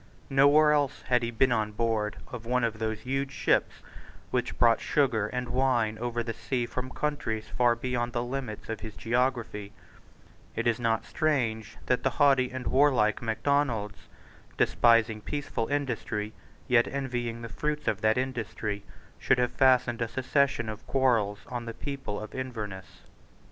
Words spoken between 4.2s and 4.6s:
which